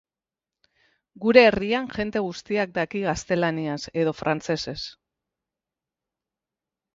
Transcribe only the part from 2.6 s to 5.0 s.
daki gaztelaniaz edo frantsesez.